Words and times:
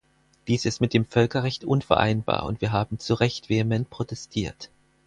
Dies 0.47 0.65
ist 0.65 0.81
mit 0.81 0.95
dem 0.95 1.05
Völkerrecht 1.05 1.63
unvereinbar, 1.63 2.47
und 2.47 2.59
wir 2.59 2.71
haben 2.71 2.97
zu 2.97 3.13
Recht 3.13 3.49
vehement 3.51 3.91
protestiert. 3.91 4.71